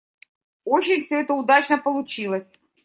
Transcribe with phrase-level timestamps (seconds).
[0.65, 2.55] Очень все это удачно получилось.